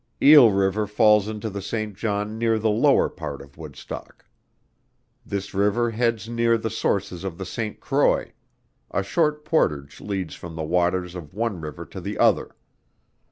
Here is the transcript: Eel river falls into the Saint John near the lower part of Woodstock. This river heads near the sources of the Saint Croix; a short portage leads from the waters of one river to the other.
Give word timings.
Eel 0.19 0.51
river 0.51 0.87
falls 0.87 1.27
into 1.27 1.47
the 1.47 1.61
Saint 1.61 1.95
John 1.95 2.39
near 2.39 2.57
the 2.57 2.71
lower 2.71 3.07
part 3.07 3.39
of 3.39 3.55
Woodstock. 3.55 4.25
This 5.23 5.53
river 5.53 5.91
heads 5.91 6.27
near 6.27 6.57
the 6.57 6.71
sources 6.71 7.23
of 7.23 7.37
the 7.37 7.45
Saint 7.45 7.79
Croix; 7.79 8.31
a 8.89 9.03
short 9.03 9.45
portage 9.45 10.01
leads 10.01 10.33
from 10.33 10.55
the 10.55 10.63
waters 10.63 11.13
of 11.13 11.35
one 11.35 11.61
river 11.61 11.85
to 11.85 12.01
the 12.01 12.17
other. 12.17 12.55